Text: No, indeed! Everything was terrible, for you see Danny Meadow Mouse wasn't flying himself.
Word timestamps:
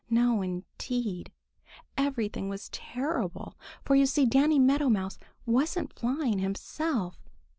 No, 0.09 0.41
indeed! 0.41 1.31
Everything 1.95 2.49
was 2.49 2.69
terrible, 2.69 3.55
for 3.85 3.93
you 3.95 4.07
see 4.07 4.25
Danny 4.25 4.57
Meadow 4.57 4.89
Mouse 4.89 5.19
wasn't 5.45 5.93
flying 5.93 6.39
himself. 6.39 7.19